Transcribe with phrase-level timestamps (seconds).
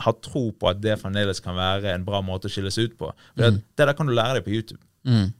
[0.00, 2.98] har tro på at det fremdeles kan være en bra måte å skille seg ut
[3.00, 3.12] på.
[3.34, 4.80] For det, det der kan du lære deg på YouTube.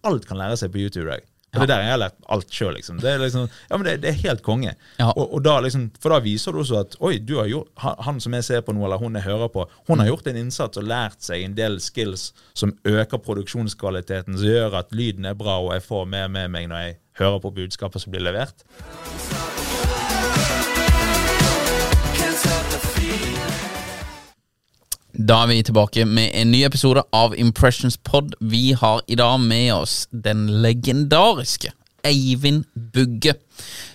[0.06, 1.08] Alt kan lære seg på YouTube.
[1.08, 1.28] Deg.
[1.52, 2.70] Og Det er der jeg har lært alt sjøl.
[2.78, 3.00] Liksom.
[3.02, 4.72] Det, liksom, ja, det, det er helt konge.
[4.96, 5.10] Ja.
[5.10, 7.98] Og, og da liksom, for da viser du også at oi, du har gjort, han,
[8.06, 10.40] han som jeg ser på nå, eller hun jeg hører på, hun har gjort en
[10.46, 15.36] innsats og lært seg en del skills som øker produksjonskvaliteten, som gjør at lyden er
[15.36, 18.64] bra, og jeg får mer med meg når jeg hører på budskapet som blir levert.
[25.12, 28.32] Da er vi tilbake med en ny episode av Impressions Pod.
[28.40, 31.68] Vi har i dag med oss den legendariske
[32.08, 32.64] Eivind
[32.94, 33.34] Bugge.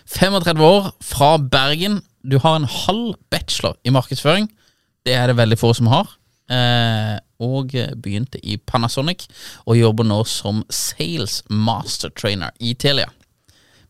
[0.06, 2.04] 35 år, fra Bergen.
[2.22, 4.46] Du har en halv bachelor i markedsføring.
[5.06, 6.14] Det er det veldig få som har.
[6.54, 9.26] Eh, og begynte i Panasonic,
[9.66, 13.10] og jobber nå som sales master trainer i Telia.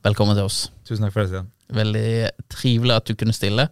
[0.03, 0.69] Velkommen til oss.
[0.88, 1.51] Tusen takk for det, Stian.
[1.73, 3.67] Veldig trivelig at du kunne stille.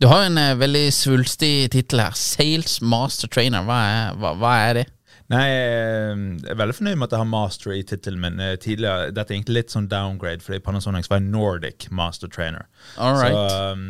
[0.00, 2.16] Du har en eh, veldig svulstig tittel her.
[2.16, 3.66] Sales Master Trainer.
[3.66, 4.86] Hva er, hva, hva er det?
[5.32, 6.10] Nei, eh,
[6.42, 8.40] jeg er veldig fornøyd med at jeg har master i tittelen min.
[8.44, 12.66] Eh, Tidligere, Dette er egentlig litt sånn downgrade, fordi Panasonic var en Nordic master trainer.
[13.00, 13.32] All right.
[13.32, 13.86] Så, um,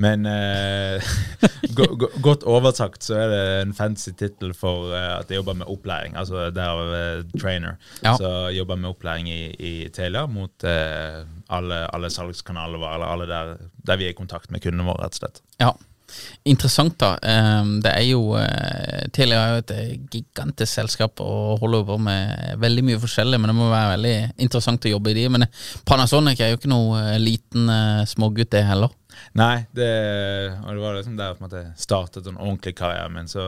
[0.00, 1.12] men uh,
[1.76, 5.60] go, go, godt oversagt så er det en fancy tittel for uh, at jeg jobber
[5.60, 6.16] med opplæring.
[6.16, 7.76] Altså derav uh, trainer.
[8.00, 8.16] Ja.
[8.16, 11.20] Så jeg jobber med opplæring i, i Telia mot uh,
[11.52, 13.54] alle, alle salgskanaler våre, eller alle der,
[13.84, 15.44] der vi er i kontakt med kundene våre, rett og slett.
[15.60, 15.74] Ja.
[16.48, 17.14] Interessant, da.
[17.84, 22.60] Det er jo eh, Telia er jo et eh, gigantisk selskap og holder på med
[22.62, 24.14] veldig mye forskjellig, men det må være veldig
[24.46, 25.26] interessant å jobbe i de.
[25.36, 27.68] Men eh, Panasonic er jo ikke noe liten
[28.08, 28.92] smågutt, det heller.
[29.38, 29.90] Nei, det,
[30.64, 33.28] og det var liksom der på en måte startet en ordentlig karriere min.
[33.30, 33.44] Så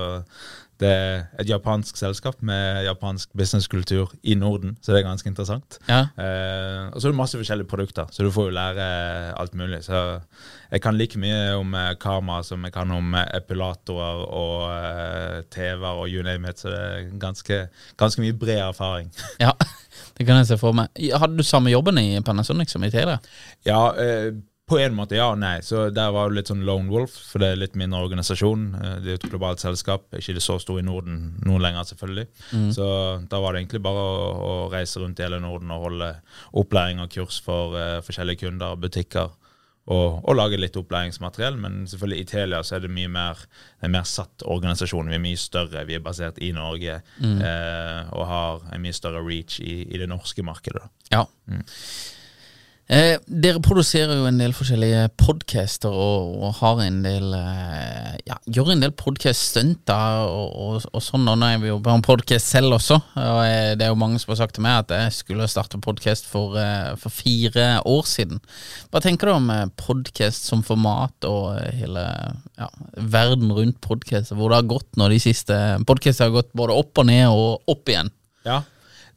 [0.82, 5.78] det er et japansk selskap med japansk businesskultur i Norden, så det er ganske interessant.
[5.86, 6.08] Ja.
[6.18, 8.86] Eh, og så er det masse forskjellige produkter, så du får jo lære
[9.38, 9.82] alt mulig.
[9.86, 10.20] Så
[10.72, 15.42] jeg kan like mye om eh, karma som jeg kan om eh, epilatorer og eh,
[15.54, 17.66] TV-er og you name it, så det er ganske,
[18.00, 19.12] ganske mye bred erfaring.
[19.42, 19.52] Ja,
[20.18, 20.90] det kan jeg se for meg.
[21.18, 23.18] Hadde du samme jobben i Panasonic som i Telia?
[23.66, 24.32] Ja, eh,
[24.72, 25.58] på en måte ja nei.
[25.64, 28.64] Så Der var det litt sånn lone wolf, for det er litt mindre organisasjon.
[28.80, 32.26] Eh, Det er et globalt selskap, ikke det så stor i Norden nå lenger, selvfølgelig.
[32.74, 32.88] Så
[33.28, 36.10] da var det egentlig bare å, å reise rundt i hele Norden og holde
[36.58, 39.30] opplæring og kurs for uh, forskjellige kunder, og butikker.
[39.90, 43.40] Og, og lage litt opplæringsmateriell, men selvfølgelig i Telia så er det mye mer
[43.82, 45.08] en mer satt organisasjon.
[45.10, 47.00] Vi er mye større, vi er basert i Norge
[47.42, 50.84] eh, og har en mye større reach i, i det norske markedet.
[50.84, 50.86] da.
[51.18, 51.24] Ja.
[52.92, 58.36] Eh, dere produserer jo en del forskjellige podcaster og, og har en del eh, Ja,
[58.52, 61.24] gjør en del podcast-stunter og, og, og sånn.
[61.32, 64.00] Og nå er vi jo på en podcast selv også, og eh, det er jo
[64.02, 67.78] mange som har sagt til meg at jeg skulle starte podcast for, eh, for fire
[67.88, 68.42] år siden.
[68.92, 69.48] Hva tenker du om
[69.80, 72.04] podkast podcast som format og eh, hele
[72.58, 75.56] ja, verden rundt podkast, hvor det har gått nå de siste
[75.88, 78.12] podkastene har gått både opp og ned og opp igjen.
[78.44, 78.62] Ja.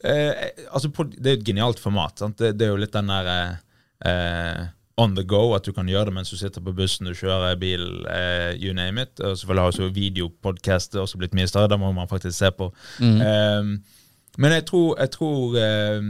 [0.06, 0.32] Eh,
[0.70, 2.22] altså, det er jo et genialt format.
[2.38, 3.56] Det, det er jo litt den der eh,
[4.04, 4.66] eh,
[4.98, 7.58] on the go, at du kan gjøre det mens du sitter på bussen, du kjører
[7.60, 9.20] bil, eh, you name it.
[9.20, 12.72] Og selvfølgelig har også videopodkast også blitt mye større, da må man faktisk se på.
[13.02, 13.76] Eh,
[14.38, 16.08] men jeg tror, jeg tror eh,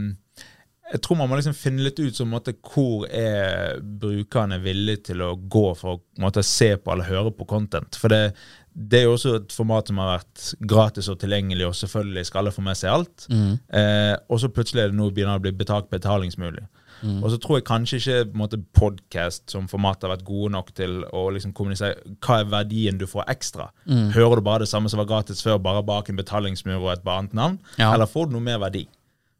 [0.86, 5.24] jeg tror man må liksom finne litt ut som måte, hvor er brukerne villige til
[5.24, 7.98] å gå for å måte, se på eller høre på content.
[7.98, 8.36] For det,
[8.70, 12.44] det er jo også et format som har vært gratis og tilgjengelig, og selvfølgelig skal
[12.44, 13.26] alle få med seg alt.
[13.32, 13.52] Mm.
[13.80, 16.62] Eh, og så plutselig er det nå begynner det å bli betalt betalingsmulig.
[17.02, 17.20] Mm.
[17.22, 21.02] Og så tror jeg kanskje ikke måte, podcast som format har vært gode nok til
[21.12, 23.68] å liksom kommunisere hva er verdien du får ekstra.
[23.84, 24.10] Mm.
[24.16, 27.08] Hører du bare det samme som var gratis før, bare bak en betalingsmur og et
[27.16, 27.58] annet navn?
[27.80, 27.92] Ja.
[27.92, 28.86] Eller får du noe mer verdi?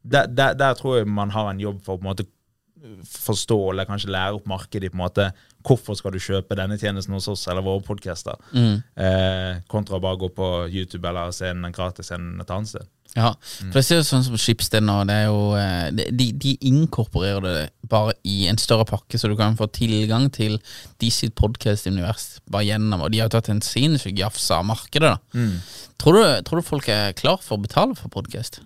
[0.07, 2.27] Der, der, der tror jeg man har en jobb for å på en måte
[3.07, 5.29] forstå eller kanskje lære opp markedet på en måte
[5.67, 8.83] hvorfor skal du kjøpe denne tjenesten hos oss eller våre podcaster, Mm.
[8.95, 12.85] eh, kontra bare gå på YouTube eller se en gratis en et annet sted.
[13.15, 13.31] Ja,
[13.71, 17.41] for jeg ser jo sånn som Schibsted nå, det er jo eh, de, de inkorporerer
[17.41, 20.59] det bare i en større pakke, så du kan få tilgang til
[21.01, 25.45] de sitt podcast-univers bare gjennom, og de har tatt en sinnssyk jafs av markedet, da.
[25.97, 28.61] Tror, du, tror du folk er klar for å betale for podcast?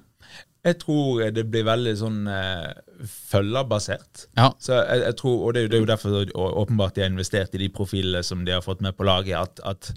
[0.61, 2.69] Jeg tror det blir veldig sånn uh,
[3.09, 4.27] følgerbasert.
[4.37, 4.51] Ja.
[4.61, 7.63] Så jeg, jeg tror, og det det er jo derfor åpenbart de har investert i
[7.63, 9.39] de profilene som de har fått med på laget.
[9.39, 9.91] At, at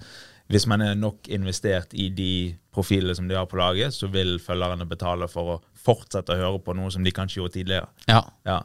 [0.48, 4.38] hvis man er nok investert i de profilene som de har på laget, så vil
[4.40, 7.90] følgerne betale for å fortsette å høre på noe som de kanskje gjorde tidligere.
[8.08, 8.22] Ja.
[8.48, 8.62] Ja.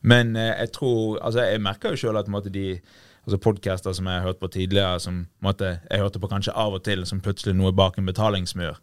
[0.00, 2.80] Men uh, jeg tror Altså, jeg merker jo sjøl at måte, de
[3.24, 6.76] altså podcaster som jeg har hørt på tidligere, som måte, jeg hørte på kanskje av
[6.76, 8.80] og til, som plutselig nå er bak en betalingsmur,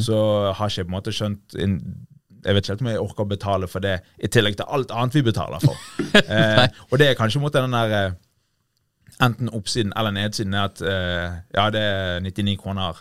[0.00, 0.18] så
[0.54, 1.78] har ikke jeg på en måte skjønt in,
[2.44, 4.90] Jeg vet ikke helt om jeg orker å betale for det, i tillegg til alt
[4.92, 5.76] annet vi betaler for.
[6.28, 8.12] eh, og det er kanskje mot den der eh,
[9.22, 12.98] Enten oppsiden eller nedsiden er at eh, ja, det er 99 kroner,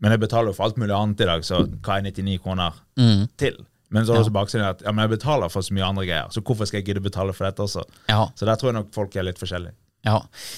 [0.00, 2.72] men jeg betaler jo for alt mulig annet i dag, så hva er 99 kroner
[2.98, 3.26] Mm.
[3.38, 3.58] til?
[3.92, 6.06] Men så er det også baksiden at ja, men jeg betaler for så mye andre
[6.08, 7.84] greier, så hvorfor skal jeg gidde betale for dette også?
[8.08, 8.24] Ja.
[8.34, 9.74] Så der tror jeg nok folk er litt forskjellige.
[10.02, 10.16] Ja,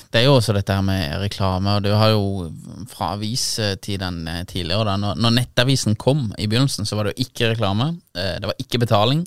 [0.08, 2.46] det er jo også dette her med reklame, og du har jo
[2.88, 7.26] fra avistiden eh, tidligere, da, når, når nettavisen kom i begynnelsen, så var det jo
[7.26, 9.20] ikke reklame, eh, det var ikke betaling,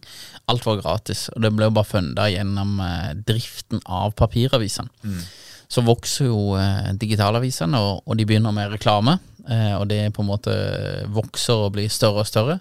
[0.49, 4.89] alt var gratis, og det ble jo bare funda gjennom eh, driften av papiravisene.
[5.67, 6.55] Så vokser jo
[6.95, 9.17] digitalavisene, og, og de begynner med reklame,
[9.79, 10.53] og det på en måte
[11.13, 12.59] vokser og blir større og større.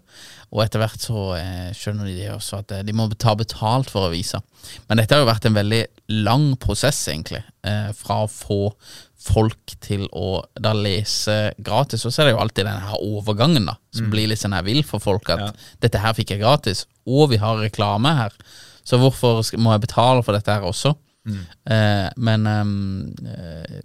[0.54, 3.90] Og etter hvert så eh, skjønner de det også at eh, de må ta betalt
[3.90, 4.44] for aviser.
[4.86, 5.80] Men dette har jo vært en veldig
[6.22, 8.60] lang prosess, egentlig, eh, fra å få
[9.26, 12.04] folk til å da lese gratis.
[12.06, 14.62] Og så er det jo alltid den her overgangen, da, som blir litt sånn her
[14.68, 15.50] vill for folk, at Ja.
[15.82, 18.30] dette her fikk jeg gratis, og vi har reklame her,
[18.86, 20.94] så hvorfor må jeg betale for dette her også?
[21.26, 23.80] Eh, men eh,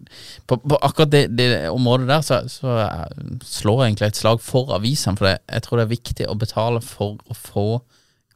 [0.48, 4.44] på, på akkurat det, det området der så, så eh, slår jeg egentlig et slag
[4.46, 5.18] for avisene.
[5.18, 7.66] For det, jeg tror det er viktig å betale for å få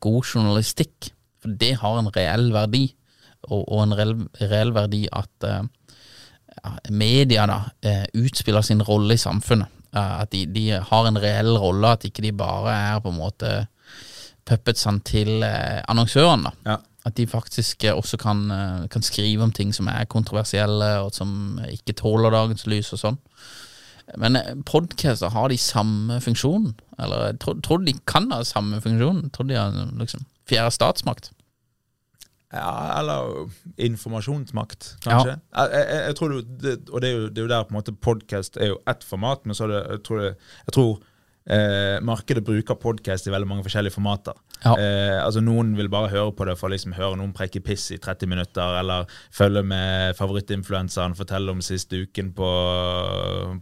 [0.05, 1.11] god journalistikk.
[1.43, 2.87] For det har en reell verdi,
[3.49, 5.61] og, og en reell, reell verdi at eh,
[6.89, 9.71] media da eh, utspiller sin rolle i samfunnet.
[9.95, 13.51] At de, de har en reell rolle, at ikke de bare er på en måte
[14.43, 16.51] puppetsene til annonsørene.
[16.51, 16.75] da Ja.
[17.05, 21.13] At de faktisk eh, også kan, eh, kan skrive om ting som er kontroversielle, og
[21.13, 23.19] som ikke tåler dagens lys og sånn.
[24.17, 26.73] Men eh, podcaster, har de samme funksjonen?
[26.99, 29.29] Eller jeg tror, tror du de kan ha samme funksjon?
[29.33, 31.31] Tror de har liksom fjerde statsmakt?
[32.55, 33.49] Ja, eller
[33.81, 35.33] informasjonsmakt, kanskje.
[35.35, 37.73] Jeg, jeg, jeg tror det, det, Og det er, jo, det er jo der på
[37.73, 40.31] en måte podkast er jo ett format, men så er det, jeg tror, det,
[40.69, 40.93] jeg tror
[41.49, 44.37] eh, markedet bruker podkast i veldig mange forskjellige formater.
[44.63, 44.73] Ja.
[44.79, 47.87] Eh, altså Noen vil bare høre på det for å liksom høre noen preke piss
[47.93, 52.49] i 30 minutter, eller følge med favorittinfluenseren fortelle om siste uken på,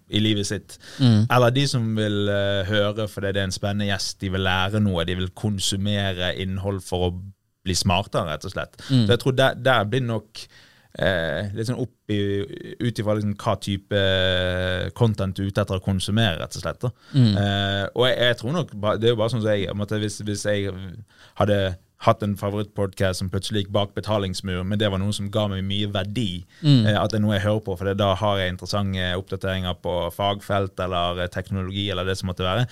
[0.09, 0.77] i livet sitt.
[1.01, 4.83] Eller de som vil eh, høre fordi det er en spennende gjest, de vil lære
[4.83, 7.15] noe, de vil konsumere innhold for å
[7.63, 8.79] bli smartere, rett og slett.
[8.89, 10.41] Så jeg tror der, der blir nok
[10.99, 12.19] eh, litt sånn opp i,
[12.79, 14.03] ut ifra liksom hva type
[14.97, 16.83] content du er ute etter å konsumere, rett og slett.
[16.83, 16.91] Da.
[17.13, 20.45] Eh, og jeg, jeg tror nok Det er jo bare sånn som jeg hvis, hvis
[20.49, 20.75] jeg
[21.39, 21.59] hadde
[22.03, 25.63] hatt en favorittpodkast som plutselig gikk bak betalingsmur, men det var noe som ga meg
[25.67, 26.43] mye verdi,
[26.89, 29.93] eh, at det er noe jeg hører på, for da har jeg interessante oppdateringer på
[30.15, 32.67] fagfelt eller eh, teknologi eller det som måtte være,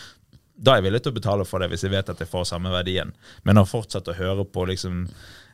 [0.62, 2.44] da er jeg villig til å betale for det hvis jeg vet at jeg får
[2.51, 3.13] samme verdien.
[3.48, 5.08] Men å fortsette å høre på liksom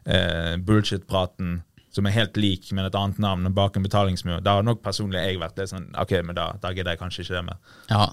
[0.10, 1.62] eh, bullshit-praten
[1.98, 5.20] som er helt lik, men et annet navn bak en betalingsmur, da har nok personlig
[5.24, 7.58] jeg vært det sånn Ok, men da, da gidder jeg kanskje ikke det mer.
[7.90, 8.04] Ja,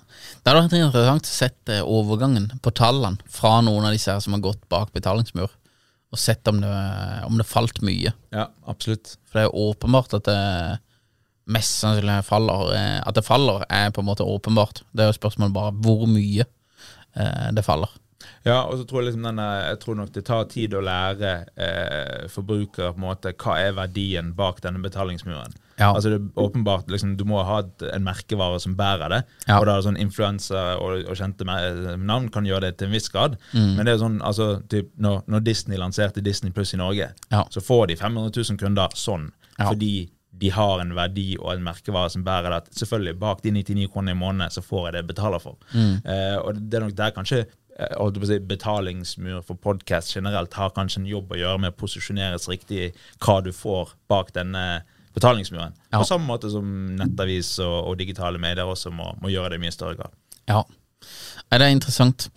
[0.41, 4.35] Det hadde vært interessant å sette overgangen på tallene fra noen av disse her som
[4.37, 5.53] har gått bak betalingsmur,
[6.15, 6.73] og sett om det,
[7.27, 8.13] om det falt mye.
[8.35, 9.17] Ja, absolutt.
[9.29, 10.41] For det er åpenbart at det
[11.51, 12.71] mest sannsynlig faller.
[12.77, 14.85] eh, At det faller, er på en måte åpenbart.
[14.95, 17.91] Det er jo spørsmålet bare hvor mye eh, det faller.
[18.45, 21.31] Ja, og så tror jeg liksom denne, jeg tror nok det tar tid å lære
[21.57, 25.55] eh, forbrukere på en måte hva er verdien bak denne betalingsmuren.
[25.79, 25.89] Ja.
[25.95, 29.23] Altså det er åpenbart liksom, Du må ha et, en merkevare som bærer det.
[29.49, 29.57] Ja.
[29.59, 31.47] Og da er det sånn influensere og, og kjente
[31.99, 33.39] navn kan gjøre det til en viss grad.
[33.57, 33.71] Mm.
[33.79, 37.43] Men det er sånn, altså, typ, når, når Disney lanserte Disney Pluss i Norge, Ja.
[37.51, 39.31] så får de 500 000 kunder sånn.
[39.57, 39.95] Fordi
[40.35, 42.57] de har en verdi og en merkevare som bærer det.
[42.65, 45.59] At Selvfølgelig, bak de 99 kronene i måneden så får jeg det jeg betaler for.
[45.75, 45.93] Mm.
[46.11, 50.15] Eh, og det er nok der kanskje eh, holdt på å si, betalingsmur for podkast
[50.15, 52.93] generelt har kanskje en jobb å gjøre med å posisjoneres riktig
[53.25, 55.75] hva du får bak denne betalingsmuren.
[55.91, 56.01] Ja.
[56.01, 56.67] På samme måte som
[56.99, 60.15] nettavis og, og digitale medier også må, må gjøre det i mye større grad.
[60.51, 60.63] Ja.
[61.51, 62.29] Det er interessant.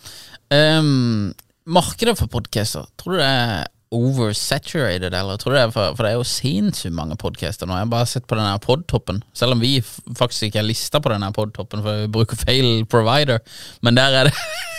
[0.54, 1.34] Um,
[1.70, 6.04] markedet for podcaster, tror du det er oversaturated, eller tror du det er for, for
[6.04, 7.76] det er jo sinnssykt mange podcaster nå.
[7.78, 11.02] Jeg har bare sett på den her podtoppen, selv om vi faktisk ikke er lista
[11.04, 13.40] på den her podtoppen, for vi bruker feil provider,
[13.86, 14.36] men der er det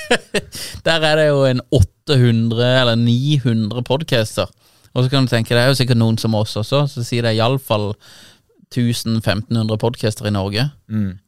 [0.87, 4.49] Der er det jo en 800 eller 900 podcaster.
[4.95, 7.27] Og så kan du tenke, det er jo sikkert noen som oss også, så sier
[7.27, 7.91] det iallfall
[8.73, 10.65] 1000-1500 podcaster i Norge.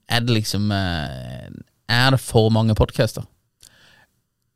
[0.08, 1.52] Er det liksom eh,
[1.88, 3.22] Er det for mange podcaster?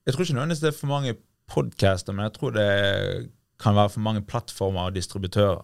[0.07, 1.15] Jeg tror ikke nødvendigvis det er for mange
[1.51, 2.69] podcaster, men jeg tror det
[3.63, 5.63] kan være for mange plattformer og distributører.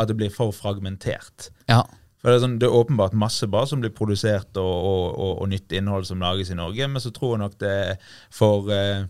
[0.00, 1.50] At det blir for fragmentert.
[1.68, 1.82] Ja.
[2.18, 5.32] For Det er, sånn, det er åpenbart masse bra som blir produsert, og, og, og,
[5.44, 8.72] og nytt innhold som lages i Norge, men så tror jeg nok det er for
[8.74, 9.04] eh,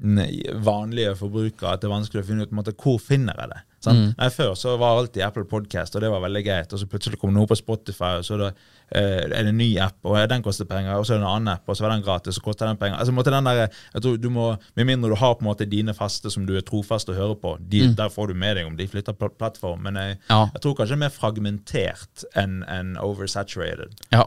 [0.00, 3.50] vanlige forbrukere at det er vanskelig å finne ut på en måte, hvor finner jeg
[3.52, 3.58] det.
[3.86, 4.10] Mm.
[4.18, 6.72] Nei, Før så var alltid Apple Podcast, og det var veldig greit.
[6.72, 8.50] Og så plutselig kom det noe på Spotify, og så er det,
[8.92, 10.98] eh, er det en ny app, og den koster penger.
[10.98, 12.66] Og så er det en annen app, og så var den gratis, og så koster
[12.68, 12.98] den penger.
[12.98, 13.62] Altså, en måte den der,
[13.94, 16.56] jeg tror du må, Med mindre du har på en måte dine faste som du
[16.56, 19.32] er trofast å høre på, de, der får du med deg om de flytter pl
[19.38, 19.82] plattform.
[19.82, 20.46] Men jeg, Ja.
[20.52, 23.92] jeg tror kanskje det er mer fragmentert enn enn oversaturated.
[24.12, 24.24] ja.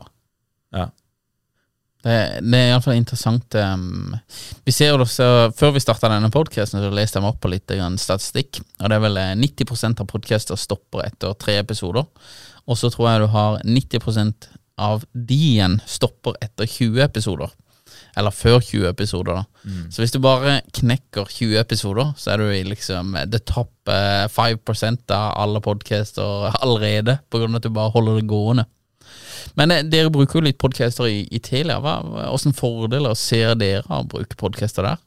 [0.74, 0.88] Ja.
[2.03, 3.55] Det, det er iallfall interessant.
[3.55, 4.15] Um,
[4.67, 7.69] vi ser jo også, Før vi starta denne podkasten, leste jeg meg opp på litt
[7.72, 8.60] grann statistikk.
[8.81, 12.10] Og det er vel eh, 90% av podcaster stopper etter tre episoder.
[12.67, 14.50] Og så tror jeg du har 90%
[14.83, 17.51] av de igjen stopper etter 20 episoder.
[18.17, 19.72] Eller før 20 episoder, da.
[19.93, 24.27] Så hvis du bare knekker 20 episoder, så er du i liksom the top eh,
[24.29, 24.60] 5
[25.10, 28.65] av alle podcaster allerede, på grunn av at du bare holder det gående.
[29.59, 31.79] Men eh, dere bruker jo litt podcaster i, i Telia.
[31.83, 35.01] Hva, hvordan fordeler ser dere av å bruke podcaster der?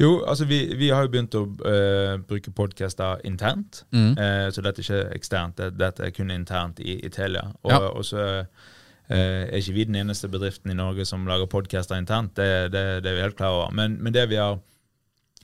[0.00, 3.82] Jo, altså vi, vi har jo begynt å eh, bruke podcaster internt.
[3.92, 4.12] Mm.
[4.16, 7.48] Eh, så dette er ikke eksternt, det, dette er kun internt i, i Telia.
[7.66, 7.80] Og, Ja.
[7.90, 12.32] og så eh, er ikke vi den eneste bedriften i Norge som lager podcaster internt.
[12.38, 13.74] Det, det, det er vi helt klar over.
[13.76, 14.56] Men, men det vi har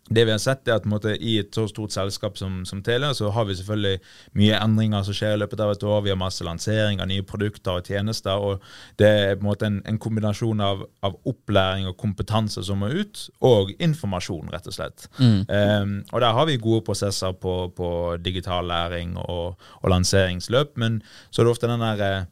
[0.09, 3.15] det vi har sett er at måte, I et så stort selskap som, som Telia,
[3.17, 4.01] så har vi selvfølgelig
[4.37, 6.03] mye endringer som skjer i løpet av et år.
[6.05, 8.37] Vi har masse lansering av nye produkter og tjenester.
[8.37, 8.61] og
[9.01, 12.93] Det er på en måte en, en kombinasjon av, av opplæring og kompetanse som må
[12.93, 15.09] ut, og informasjon, rett og slett.
[15.49, 21.01] Um, og Der har vi gode prosesser på, på digital læring og, og lanseringsløp, men
[21.31, 22.27] så er det ofte den der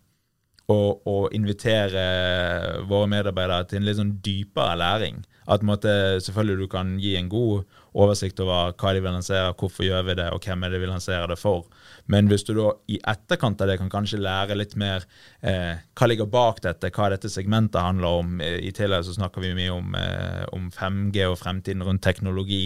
[0.73, 2.07] å, å invitere
[2.89, 5.23] våre medarbeidere til en litt sånn dypere læring.
[5.51, 7.65] At måtte, selvfølgelig du kan gi en god
[7.99, 10.89] oversikt over hva de vil lansere, hvorfor gjør vi det, og hvem er det vi
[10.89, 11.67] lanserer det for.
[12.11, 15.05] Men hvis du da i etterkant av det kan kanskje lære litt mer
[15.45, 18.41] eh, hva ligger bak dette, hva dette segmentet handler om.
[18.43, 22.65] Eh, I tillegg så snakker vi mye om, eh, om 5G og fremtiden rundt teknologi.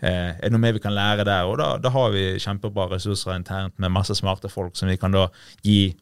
[0.00, 1.48] Eh, er det noe mer vi kan lære der?
[1.48, 5.16] Og da, da har vi kjempebra ressurser internt med masse smarte folk som vi kan
[5.16, 5.28] da
[5.66, 5.96] gi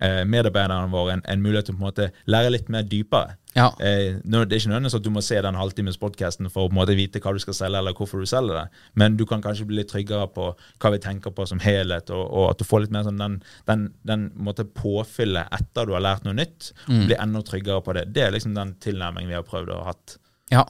[0.00, 3.36] eh, medarbeiderne våre en, en mulighet til å på en måte lære litt mer dypere.
[3.56, 3.70] Ja.
[3.80, 6.74] Eh, det er ikke nødvendigvis at du må se den halvtimes podkasten for å på
[6.76, 8.64] en måte vite hva du skal selge, eller hvorfor du selger det,
[9.00, 12.24] men du kan kanskje bli litt tryggere på hva vi tenker på som helhet, og,
[12.28, 13.38] og at du får litt mer sånn den,
[13.70, 17.00] den, den måte påfyllet etter du har lært noe nytt, Mm.
[17.02, 18.06] og blir enda tryggere på det.
[18.14, 20.14] Det er liksom den tilnærmingen vi har prøvd å ha hatt.
[20.52, 20.62] Ja,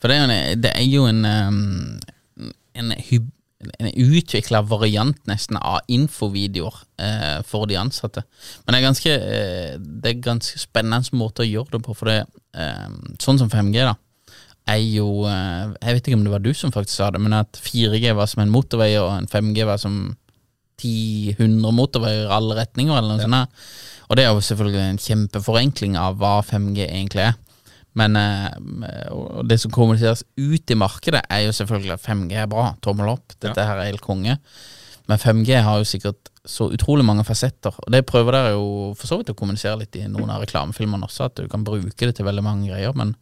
[0.00, 3.30] for det er jo en, det er jo en, um, en, hyb-
[3.78, 8.24] en utvikla variant nesten av infovideoer eh, for de ansatte.
[8.64, 12.10] Men det er ganske eh, Det er ganske spennende måte å gjøre det på, for
[12.10, 12.18] det
[12.56, 12.88] eh,
[13.22, 13.94] Sånn som 5G, da,
[14.70, 17.36] er jo eh, Jeg vet ikke om det var du som faktisk sa det, men
[17.36, 20.14] at 4G var som en motorvei, og en 5G var som
[20.82, 23.66] 10-100 motorveier i alle retninger, eller noe sånt.
[24.10, 27.36] Og det er jo selvfølgelig en kjempeforenkling av hva 5G egentlig er.
[27.94, 28.18] Men
[29.14, 32.72] og det som kommuniseres ut i markedet, er jo selvfølgelig at 5G er bra.
[32.82, 33.36] Tommel opp.
[33.38, 34.34] Dette her er helt konge.
[35.06, 38.66] Men 5G har jo sikkert så utrolig mange fasetter, og det prøver dere jo
[38.98, 42.08] for så vidt å kommunisere litt i noen av reklamefilmene også, at du kan bruke
[42.08, 42.92] det til veldig mange greier.
[42.96, 43.14] Men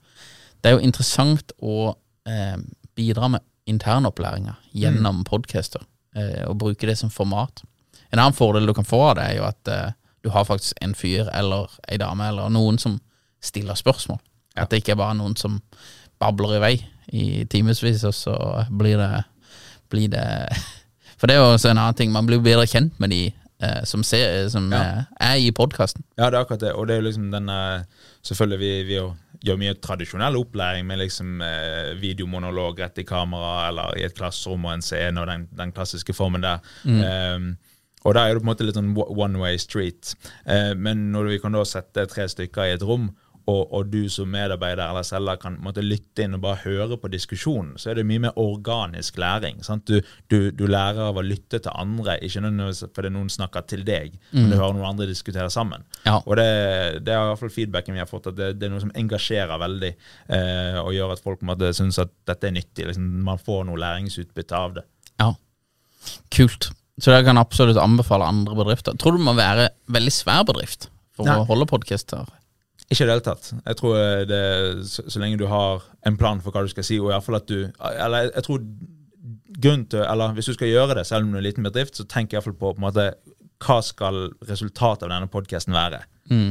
[0.63, 1.93] det er jo interessant å
[2.27, 2.57] eh,
[2.99, 5.85] bidra med internopplæringa gjennom podcaster,
[6.19, 7.63] eh, og bruke det som format.
[8.11, 10.79] En annen fordel du kan få av det, er jo at eh, du har faktisk
[10.83, 12.99] en fyr eller ei dame eller noen som
[13.43, 14.19] stiller spørsmål.
[14.57, 15.61] At det ikke er bare noen som
[16.21, 16.75] babler i vei
[17.13, 18.35] i timevis, og så
[18.71, 19.25] blir det,
[19.91, 20.27] blir det
[21.19, 23.21] For det er jo også en annen ting, man blir bedre kjent med de
[23.63, 24.81] eh, som, ser, som Ja.
[24.83, 26.03] eh, er i podkasten.
[26.19, 26.73] Ja, det er akkurat det.
[26.75, 27.85] Og det er jo liksom den eh,
[28.27, 28.97] Selvfølgelig, vi, vi
[29.47, 34.67] gjør mye tradisjonell opplæring med liksom eh, videomonolog rett i kamera, eller i et klasserom
[34.69, 36.59] og en scene, og den, den klassiske formen der.
[36.87, 37.49] Eh,
[38.03, 40.15] og der er det på en måte litt sånn one way street.
[40.47, 43.13] Eh, men når vi kan da sette tre stykker i et rom,
[43.51, 47.11] og, og du som medarbeider eller selger kan måtte lytte inn og bare høre på
[47.13, 49.63] diskusjonen, så er det mye mer organisk læring.
[49.67, 49.89] Sant?
[49.89, 53.85] Du, du, du lærer av å lytte til andre, ikke nødvendigvis fordi noen snakker til
[53.87, 55.87] deg, men du hører noen andre diskutere sammen.
[56.07, 56.19] Ja.
[56.21, 56.49] Og det,
[57.07, 58.95] det er i hvert fall feedbacken vi har fått, at det, det er noe som
[59.03, 59.93] engasjerer veldig,
[60.37, 62.87] eh, og gjør at folk på en syns at dette er nyttig.
[62.89, 64.87] Liksom, man får noe læringsutbytte av det.
[65.23, 65.33] Ja.
[66.35, 66.71] Kult.
[67.01, 68.95] Så det kan absolutt anbefale andre bedrifter.
[69.01, 71.39] Tror du det må være veldig svær bedrift for Nei.
[71.41, 72.29] å holde podkaster?
[72.93, 73.53] Ikke i det hele tatt.
[73.65, 74.43] Jeg tror det,
[74.91, 77.25] så, så lenge du har en plan for hva du skal si, og i hvert
[77.25, 77.59] fall at du
[77.89, 78.65] Eller jeg tror
[79.63, 81.97] grunnen til Eller hvis du skal gjøre det, selv om du er en liten bedrift,
[81.97, 83.13] så tenk iallfall på, på en måte
[83.63, 86.01] hva skal resultatet av denne podkasten være?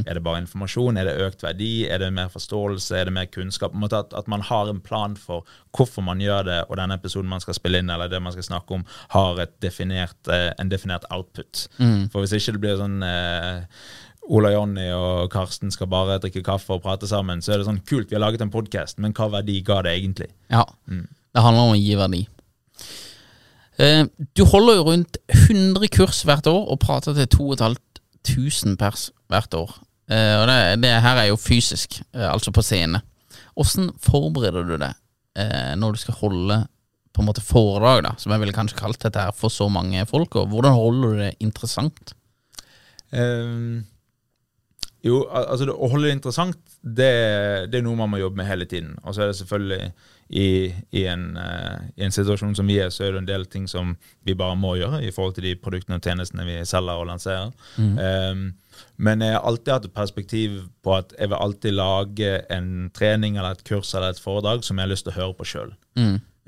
[0.07, 0.97] Er det bare informasjon?
[0.99, 1.87] Er det økt verdi?
[1.89, 2.95] Er det mer forståelse?
[2.97, 3.73] Er det mer kunnskap?
[3.73, 6.95] På en at, at man har en plan for hvorfor man gjør det, og denne
[6.99, 10.51] episoden man skal spille inn, eller det man skal snakke om, har et definert, eh,
[10.59, 11.67] en definert output.
[12.11, 13.63] For hvis ikke det blir sånn eh,
[14.31, 17.81] Ola Jonny og Karsten skal bare drikke kaffe og prate sammen, så er det sånn
[17.83, 20.29] kult, vi har laget en podkast, men hva verdi ga det egentlig?
[20.53, 20.63] Ja.
[20.87, 22.21] Det handler om å gi verdi.
[23.81, 29.53] Eh, Du holder jo rundt 100 kurs hvert år og prater til 2500 pers hvert
[29.57, 29.75] år.
[30.11, 33.01] Eh, Og det, det her er jo fysisk, eh, altså på scene.
[33.55, 34.97] Hvordan forbereder du deg
[35.79, 36.55] når du skal holde
[37.15, 40.01] på en måte foredrag, da, som jeg ville kanskje kalt dette her, for så mange
[40.07, 40.35] folk?
[40.39, 42.13] Og hvordan holder du det interessant?
[43.15, 43.85] Ehm,
[45.05, 47.11] jo, altså det, å holde det interessant, det,
[47.73, 48.93] det er noe man må jobbe med hele tiden.
[49.01, 49.87] Og så er det selvfølgelig
[50.31, 50.47] i,
[50.95, 53.65] i, en, uh, I en situasjon som vi er, så er det en del ting
[53.67, 53.95] som
[54.27, 57.51] vi bare må gjøre i forhold til de produktene og tjenestene vi selger og lanserer.
[57.81, 58.45] Ehm,
[59.01, 63.35] men jeg har alltid hatt et perspektiv på at jeg vil alltid lage en trening
[63.37, 65.73] eller et kurs eller et foredrag som jeg har lyst til å høre på sjøl.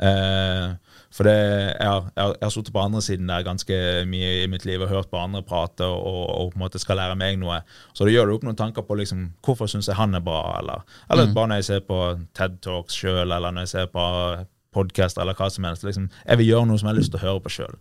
[0.01, 0.69] Eh,
[1.13, 3.75] for det, jeg har, jeg har, sittet på andre siden der ganske
[4.10, 6.98] mye i mitt liv og hørt på andre prate og, og på en måte skal
[6.98, 7.60] lære meg noe.
[7.93, 10.41] Så da gjør du opp noen tanker på liksom, hvorfor syns jeg han er bra,
[10.58, 10.82] eller,
[11.13, 11.99] eller bare når jeg ser på
[12.34, 14.08] TED Talks sjøl, eller når jeg ser på
[14.73, 15.86] podkaster eller hva som helst.
[15.86, 17.80] Liksom, jeg vil gjøre noe som jeg har lyst til å høre på sjøl.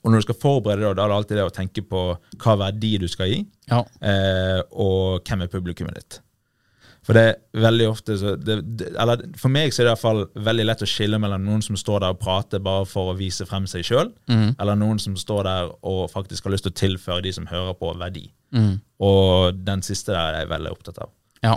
[0.00, 2.04] og når du skal forberede deg, da er det alltid det å tenke på
[2.40, 3.82] hva verdi du skal gi, Ja.
[4.00, 6.20] eh, og hvem er publikummet ditt.
[7.06, 9.94] For det er veldig ofte så det, det, Eller for meg så er det i
[9.94, 13.12] hvert fall veldig lett å skille mellom noen som står der og prater bare for
[13.12, 14.12] å vise frem seg sjøl,
[14.60, 17.78] eller noen som står der og faktisk har lyst til å tilføre de som hører
[17.80, 18.26] på, verdi.
[19.00, 21.14] Og den siste der er jeg veldig opptatt av.
[21.46, 21.56] Ja.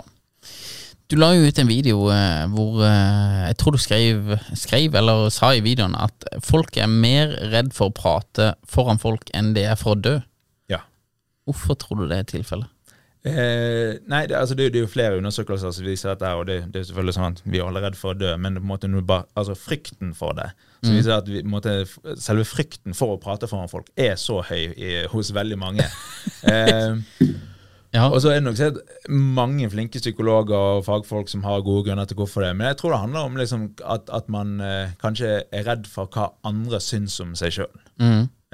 [1.12, 5.28] Du la jo ut en video eh, hvor eh, jeg tror du skrev, skrev eller
[5.34, 9.66] sa i videoen at folk er mer redd for å prate foran folk enn de
[9.68, 10.14] er for å dø.
[10.72, 10.80] Ja.
[11.44, 12.72] Hvorfor tror du det er tilfellet?
[13.24, 16.58] Eh, nei, det, altså det, det er jo flere undersøkelser som viser dette, og det,
[16.74, 18.68] det er selvfølgelig sånn at vi er alle redd for å dø, men på en
[18.68, 20.50] måte bare, altså frykten for det
[20.84, 21.72] så viser at vi, måte,
[22.20, 25.86] selve frykten for å prate foran folk er så høy i, hos veldig mange.
[26.50, 27.00] eh,
[27.94, 31.86] Ja, Og så er det nok sett mange flinke psykologer og fagfolk som har gode
[31.86, 32.50] grunner til hvorfor det.
[32.58, 36.10] Men jeg tror det handler om liksom at, at man eh, kanskje er redd for
[36.10, 37.70] hva andre syns om seg sjøl.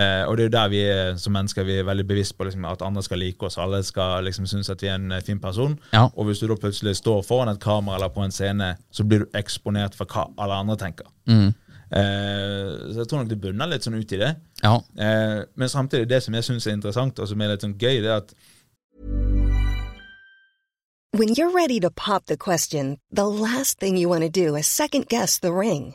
[0.00, 2.46] Eh, og det er jo der vi er som mennesker vi er veldig bevisst på
[2.48, 3.58] liksom, at andre skal like oss.
[3.60, 5.78] Alle skal liksom synes at vi er en eh, fin person.
[5.92, 6.06] Ja.
[6.16, 9.24] Og hvis du da plutselig står foran et kamera eller på en scene, så blir
[9.26, 11.10] du eksponert for hva alle andre tenker.
[11.28, 14.34] Eh, så jeg tror nok det bunner litt sånn ut i det.
[14.62, 14.76] ja.
[14.96, 18.00] Eh, men samtidig, det som jeg syns er interessant, og som er litt sånn gøy,
[18.00, 18.34] det er at
[21.12, 24.68] When you're ready to pop the question, the last thing you want to do is
[24.68, 25.94] second guess the ring.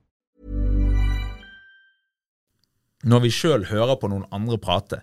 [3.03, 5.01] Når vi sjøl hører på noen andre prate,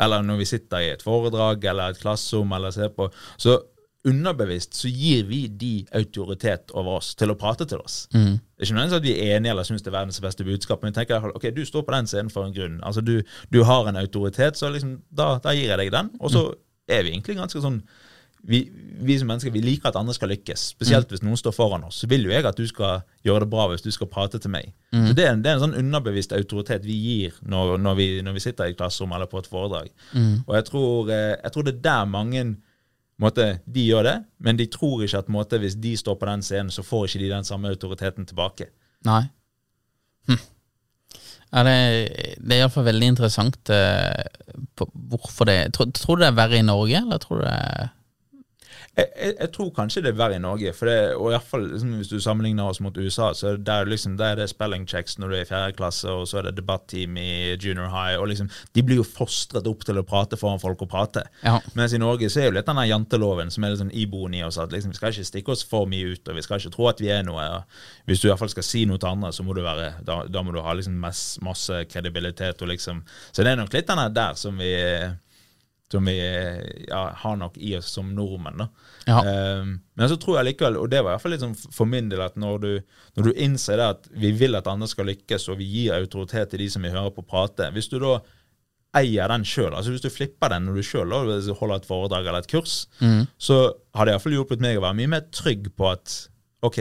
[0.00, 3.58] eller når vi sitter i et foredrag eller et klasserom eller ser på, så
[4.08, 8.06] underbevisst så gir vi de autoritet over oss til å prate til oss.
[8.56, 10.80] Det er ikke nødvendigvis at vi er enige eller syns det er verdens beste budskap,
[10.82, 12.78] men vi tenker ok, du står på den scenen for en grunn.
[12.80, 13.20] Altså Du,
[13.52, 16.08] du har en autoritet, så liksom, da, da gir jeg deg den.
[16.20, 16.46] Og så
[16.88, 17.82] er vi egentlig ganske sånn
[18.42, 18.60] vi,
[19.00, 20.70] vi som mennesker vi liker at andre skal lykkes.
[20.74, 22.00] Spesielt hvis noen står foran oss.
[22.02, 24.52] Så vil jo jeg at du skal gjøre det bra hvis du skal prate til
[24.52, 24.72] meg.
[24.90, 28.08] Så det er, en, det er en sånn underbevisst autoritet vi gir når, når, vi,
[28.26, 29.92] når vi sitter i klasserom eller på et foredrag.
[30.46, 32.44] Og jeg tror, eh, jeg tror det er der mange
[33.20, 36.42] måte, de gjør det, men de tror ikke at måte, hvis de står på den
[36.44, 38.70] scenen, så får ikke de den samme autoriteten tilbake.
[39.04, 39.22] Nei.
[40.28, 40.40] Hm.
[41.50, 41.76] Ja, det,
[42.38, 44.26] det er iallfall veldig interessant eh,
[44.78, 47.56] på hvorfor det tror, tror du det er verre i Norge, eller tror du det
[47.56, 47.90] er
[49.00, 51.46] Jeg, jeg, jeg tror kanskje det er verre i Norge, for det, og i hvert
[51.48, 54.50] fall liksom, hvis du sammenligner oss mot USA, så er der, liksom, der er det
[54.52, 57.88] spelling checks når du er i fjerde klasse, og så er det debatteam i junior
[57.92, 61.24] high, og liksom, de blir jo fostret opp til å prate foran folk og prate.
[61.46, 61.56] Ja.
[61.78, 64.60] Mens i Norge så er jo litt den janteloven som er sånn iboende i oss,
[64.60, 66.90] at liksom, vi skal ikke stikke oss for mye ut, og vi skal ikke tro
[66.92, 67.46] at vi er noe.
[67.56, 69.94] Og hvis du i hvert fall skal si noe til andre, så må du være,
[70.06, 73.74] da, da må du ha liksom masse, masse kredibilitet, og liksom, så det er nok
[73.74, 74.74] litt den der som vi
[75.90, 76.16] som vi
[76.88, 78.66] ja, har nok i oss som nordmenn.
[79.08, 79.20] Ja.
[79.60, 81.90] Um, men så tror jeg likevel, og det var i hvert fall litt sånn for
[81.90, 82.70] min del, at når du,
[83.18, 86.52] når du innser det at vi vil at andre skal lykkes, og vi gir autoritet
[86.52, 88.20] til de som vi hører på prate Hvis du da
[88.98, 92.42] eier den sjøl, altså hvis du flipper den når du sjøl holder et foredrag eller
[92.42, 92.88] et kurs,
[93.38, 93.60] så
[93.94, 96.16] har det iallfall hjulpet meg å være mye mer trygg på at
[96.66, 96.78] ok,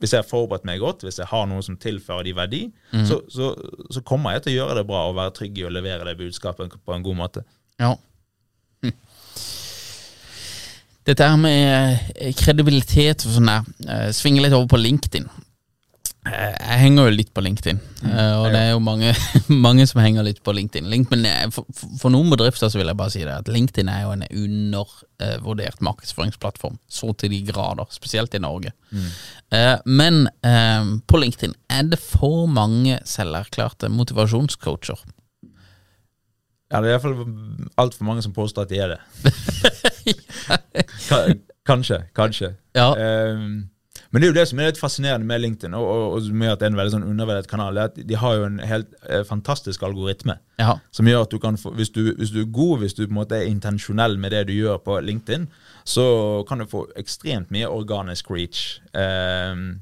[0.00, 2.62] hvis jeg har forberedt meg godt, hvis jeg har noe som tilfører de verdi,
[3.08, 3.52] så, så,
[3.94, 6.18] så kommer jeg til å gjøre det bra og være trygg i å levere det
[6.18, 7.44] budskapet på en god måte.
[7.80, 7.94] Ja.
[11.02, 15.24] Dette her med eh, kredibilitet og sånn der, eh, svinger litt over på LinkedIn.
[16.30, 19.10] Eh, Jeg henger jo litt på LinkedIn, eh, og det er jo mange,
[19.66, 20.86] mange som henger litt på LinkedIn.
[20.92, 21.66] LinkedIn er, for,
[21.98, 25.82] for noen bedrifter så vil jeg bare si det, at LinkedIn er jo en undervurdert
[25.82, 26.78] markedsføringsplattform.
[26.86, 28.70] Så til de grader, spesielt i Norge.
[28.92, 29.10] Mm.
[29.84, 30.22] Men
[31.10, 35.02] på LinkedIn er det for mange selverklærte motivasjonscoacher.
[36.72, 37.20] Ja, det er iallfall
[37.76, 39.00] altfor mange som påstår at de er det.
[41.68, 42.56] Kanskje, kanskje.
[42.74, 42.88] Ja.
[43.36, 43.68] Um,
[44.10, 46.50] men det er jo det som er litt fascinerende med LinkedIn, og, og, og med
[46.52, 48.90] at det er en veldig sånn undervurdert kanal, er at de har jo en helt
[49.08, 50.36] eh, fantastisk algoritme.
[50.60, 50.74] Ja.
[50.92, 53.10] Som gjør at du kan få, hvis du, hvis du er god, hvis du på
[53.10, 55.46] en måte er intensjonell med det du gjør på LinkedIn,
[55.88, 56.04] så
[56.48, 58.82] kan du få ekstremt mye organisk reach.
[58.92, 59.80] Ehm,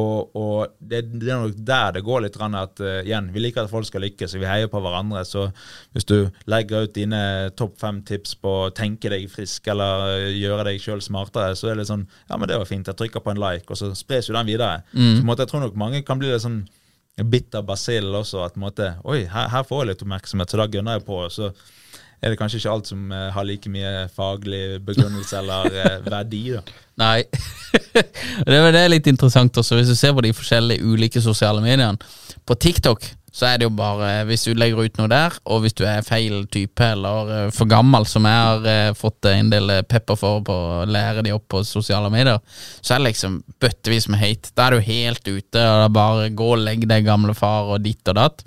[0.00, 3.66] og, og det, det er nok der det går litt at uh, igjen, vi liker
[3.66, 5.24] at folk skal lykkes, og vi heier på hverandre.
[5.28, 5.50] Så
[5.92, 10.38] hvis du legger ut dine topp fem tips på å tenke deg frisk eller eh,
[10.40, 13.24] gjøre deg sjøl smartere, så er det sånn Ja, men det var fint, jeg trykker
[13.24, 14.80] på en like, og så spres jo den videre.
[15.12, 16.62] Så på en måte, jeg tror nok mange kan bli litt sånn
[17.28, 20.60] bitter basill også, at på en måte Oi, her, her får jeg litt oppmerksomhet, så
[20.62, 21.20] da gunner jeg på.
[21.28, 21.52] Så
[22.22, 26.44] er det kanskje ikke alt som eh, har like mye faglig begrunnelse eller eh, verdi,
[26.54, 26.62] da.
[27.02, 27.16] Nei.
[27.94, 31.62] det, er- det er litt interessant også, hvis du ser på de forskjellige ulike sosiale
[31.64, 31.96] mediene.
[32.46, 35.72] På TikTok så er det jo bare hvis du legger ut noe der, og hvis
[35.78, 39.72] du er feil type eller eh, for gammel, som jeg har eh, fått en del
[39.72, 42.42] eh, pepper for på å lære de opp på sosiale medier,
[42.84, 44.52] så er det liksom bøttevis med hate.
[44.52, 47.80] Da er du helt ute, og er bare gå og legg deg, gamle far, og
[47.88, 48.44] ditt og datt.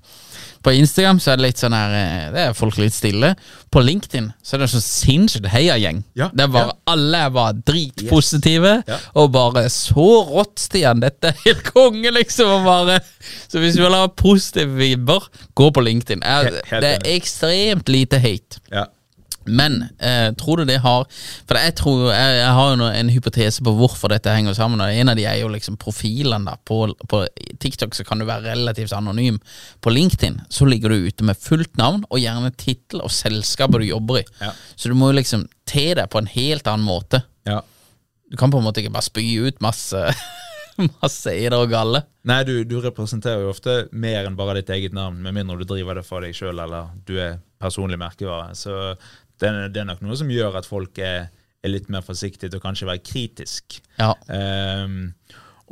[0.66, 3.36] På Instagram så er det litt sånn her eh, Det er folk litt stille.
[3.72, 6.00] På LinkedIn så er det sånn sinnssykt heiagjeng.
[6.18, 6.76] Ja, det var ja.
[6.96, 8.98] Alle var dritpositive dritpositive, Ja.
[9.22, 11.00] og bare så rått, Stian.
[11.04, 12.64] Dette er helt konge, liksom.
[12.66, 13.00] Bare
[13.48, 16.24] Så hvis du vil ha positive vibber, gå på LinkedIn.
[16.26, 18.60] Jeg, Helt- helt det er ekstremt lite hate.
[18.72, 18.86] Ja.
[19.46, 21.06] Men eh, tror du det har
[21.46, 24.82] For jeg tror jeg, jeg har jo en hypotese på hvorfor dette henger sammen.
[24.82, 26.46] Og En av de er jo liksom profilene.
[26.46, 27.22] da På, på
[27.62, 29.40] TikTok så kan du være relativt anonym.
[29.82, 33.90] På LinkedIn så ligger du ute med fullt navn og gjerne tittel og selskapet du
[33.92, 34.26] jobber i.
[34.42, 34.52] Ja.
[34.76, 37.24] Så du må jo liksom te deg på en helt annen måte.
[37.46, 37.62] ja.
[38.26, 40.00] Du kan på en måte ikke bare spy ut masse
[41.00, 42.02] Masse eder og galle.
[42.28, 45.64] Nei, du, du representerer jo ofte mer enn bare ditt eget navn, med mindre du
[45.70, 48.50] driver det for deg sjøl eller du er personlig merkevare.
[48.60, 48.74] Så
[49.42, 51.28] det, det er nok noe som gjør at folk er,
[51.64, 53.80] er litt mer forsiktige til å kanskje være kritisk.
[54.00, 54.14] Ja.
[54.30, 55.14] Um,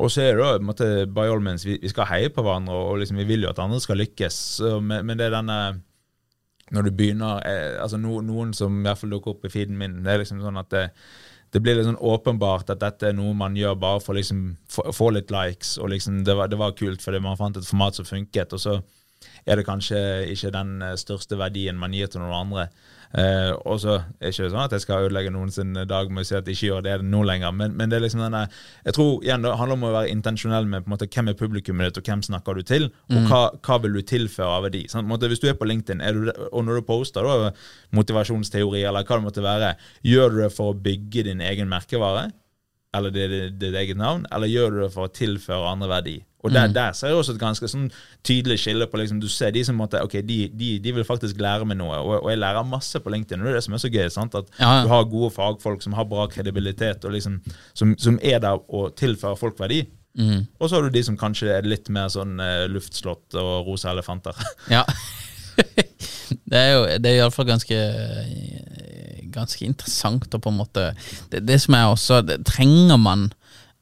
[0.02, 2.74] og så er det da, måte, by all means, vi, vi skal heie på hverandre,
[2.74, 4.40] og liksom, vi vil jo at andre skal lykkes.
[4.58, 5.60] Så, men, men det er denne
[6.74, 9.78] Når du begynner eh, altså no, Noen som i hvert fall dukker opp i feeden
[9.78, 10.88] min, det er liksom sånn at det,
[11.54, 14.88] det blir litt sånn åpenbart at dette er noe man gjør bare for liksom få,
[14.96, 18.00] få litt likes, og liksom det var, det var kult fordi man fant et format
[18.00, 18.58] som funket.
[18.58, 18.80] og så
[19.46, 20.00] er det kanskje
[20.34, 22.68] ikke den eh, største verdien man gir til noen andre.
[23.14, 26.24] Eh, og så er det ikke sånn at jeg skal ødelegge noen sin dag med
[26.24, 28.48] å si at jeg ikke gjør det nå lenger, men, men det er liksom denne
[28.88, 31.38] Jeg tror igjen det handler om å være intensjonell med på en måte, hvem er
[31.38, 34.86] publikummet ditt, og hvem snakker du til, og hva, hva vil du tilføre av verdi.
[34.90, 37.52] Sånn, måte, hvis du er på LinkedIn, er du, og når du poster da,
[37.94, 39.76] motivasjonsteori eller hva det måtte være,
[40.10, 42.32] gjør du det for å bygge din egen merkevare?
[42.94, 46.18] eller det, det, ditt eget navn, eller gjør du det for å tilføre andre verdi?
[46.44, 47.86] Og der, der ser jeg også et ganske sånn
[48.28, 51.40] tydelig skille på liksom, Du ser de som måtte, ok, de, de, de vil faktisk
[51.42, 53.40] lære meg noe, og, og, jeg lærer masse på LinkedIn.
[53.40, 54.08] og Det er det som er så gøy.
[54.12, 54.36] sant?
[54.36, 54.84] At Ja, ja.
[54.84, 57.40] du har gode fagfolk som har bra kredibilitet, og liksom,
[57.74, 59.86] som, som er der og tilfører folk verdi.
[60.20, 60.46] Mm.
[60.60, 63.94] Og så har du de som kanskje er litt mer sånn uh, luftslott og rosa
[63.96, 64.38] elefanter.
[64.74, 64.84] Ja.
[66.50, 67.78] det er jo det er iallfall ganske
[69.34, 70.88] Ganske interessant å på en måte
[71.30, 73.28] Det, det som er også det, Trenger man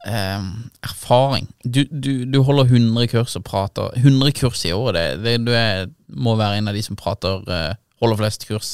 [0.07, 0.45] eh,
[0.87, 1.47] erfaring?
[1.63, 4.95] Du, du, du holder 100 kurs og prater 100 kurs i året.
[4.95, 8.71] Det, det, du er, må være en av de som prater eh, holder flest kurs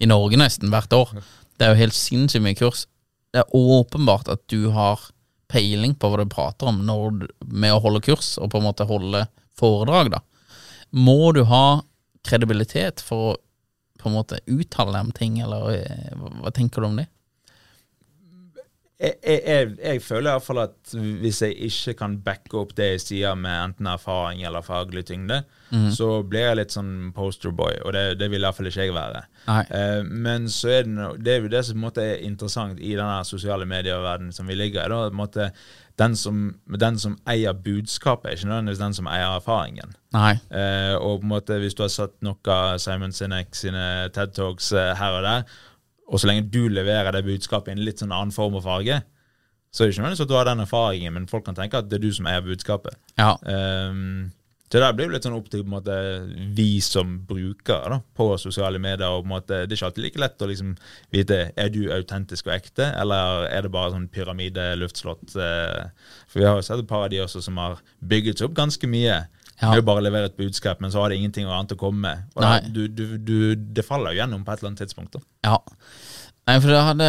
[0.00, 1.14] i Norge nesten hvert år.
[1.58, 2.86] Det er jo helt sinnssykt mye kurs.
[3.30, 5.02] Det er åpenbart at du har
[5.50, 6.80] peiling på hva du prater om
[7.18, 9.26] du- med å holde kurs, og på en måte holde
[9.58, 10.20] foredrag, da.
[10.94, 11.82] Må du ha
[12.26, 13.38] kredibilitet for å
[14.00, 17.04] på en måte uttale deg om ting, eller eh, hva, hva tenker du om det?
[19.00, 23.38] Jeg, jeg, jeg, føler iallfall at hvis jeg ikke kan backe opp det jeg sier
[23.38, 25.40] med enten erfaring eller faglig tyngde,
[25.94, 29.22] så blir jeg litt sånn posterboy, og det, det vil iallfall ikke jeg være.
[29.46, 32.96] Eh, men så er det, no, det er jo det som måte er interessant i
[32.98, 34.90] denne sosiale medier-verdenen som vi ligger i.
[34.90, 35.52] da, måte
[36.00, 39.92] den som, den som eier budskapet, er ikke nødvendigvis den som eier erfaringen.
[40.50, 44.32] Eh, og på en måte hvis du har satt noe av Simon Sinek sine TED
[44.38, 45.58] Talks eh, her og der,
[46.10, 48.98] og så lenge du leverer det budskapet i en litt sånn annen form og farge,
[49.70, 51.86] så er det ikke nødvendigvis at du har den erfaringen, men folk kan tenke at
[51.86, 52.98] det er du som eier budskapet.
[53.20, 53.36] Ja.
[53.46, 54.32] Um,
[54.70, 55.94] så det blir jo litt sånn opp til måte,
[56.54, 59.08] vi som brukere da, på sosiale medier.
[59.10, 60.76] og på en måte, Det er ikke alltid like lett å liksom
[61.10, 65.34] vite er du autentisk og ekte, eller er det bare sånn pyramide-luftslott.
[65.34, 65.90] Eh,
[66.28, 68.54] for vi har jo sett et par av de også som har bygget seg opp
[68.54, 69.26] ganske mye.
[69.60, 69.72] Ja.
[69.74, 72.22] er jo bare levere et budskap, men så har det ingenting annet å komme med.
[72.34, 75.18] Og da, du, du, du, det faller jo gjennom på et eller annet tidspunkt.
[75.18, 75.20] da.
[75.50, 75.58] Ja.
[76.48, 77.08] Nei, for det hadde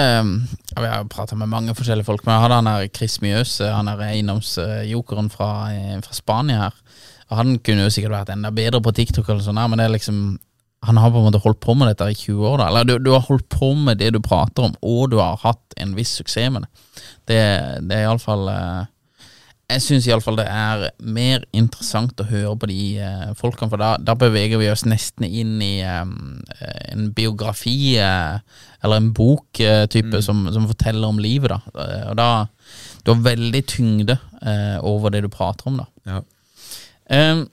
[0.76, 3.90] Vi har prata med mange forskjellige folk, men jeg hadde han her Chris Mjøs, han
[3.90, 6.78] er eiendomsjokeren fra, eh, fra Spania her.
[7.32, 9.96] Og Han kunne jo sikkert vært enda bedre på TikTok, eller sånn men det er
[9.96, 10.40] liksom
[10.84, 12.58] han har på en måte holdt på med dette i 20 år.
[12.58, 15.38] da Eller du, du har holdt på med det du prater om, og du har
[15.44, 16.70] hatt en viss suksess med det.
[17.30, 17.42] Det,
[17.88, 18.90] det er iallfall eh,
[19.72, 23.94] Jeg syns iallfall det er mer interessant å høre på de eh, folkene, for da,
[24.02, 26.42] da beveger vi oss nesten inn i um,
[26.92, 28.42] en biografi eh,
[28.84, 31.54] eller en bok-type som, som forteller om livet.
[31.54, 32.48] da Eh, Og da
[33.06, 36.22] Du har veldig tyngde eh, over det du prater om, da.
[37.10, 37.44] Eh,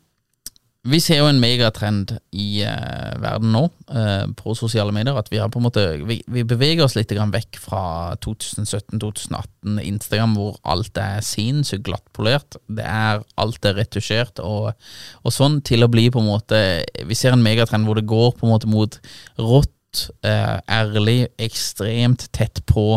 [0.87, 5.17] vi ser jo en megatrend i uh, verden nå uh, på sosiale medier.
[5.19, 11.25] At vi måte Vi, vi beveger oss litt vekk fra 2017-2018 Instagram, hvor alt er
[11.27, 12.61] sinnssykt glattpolert.
[12.71, 14.71] Det er Alt er retusjert og,
[15.25, 16.61] og sånn, til å bli på en måte
[17.09, 19.01] Vi ser en megatrend hvor det går på en måte mot
[19.39, 22.93] rått, uh, ærlig, ekstremt tett på